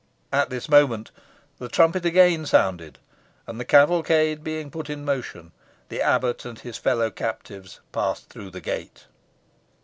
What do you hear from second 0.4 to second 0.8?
this